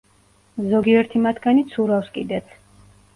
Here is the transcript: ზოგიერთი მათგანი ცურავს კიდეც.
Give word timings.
ზოგიერთი 0.69 1.21
მათგანი 1.25 1.65
ცურავს 1.73 2.09
კიდეც. 2.17 2.57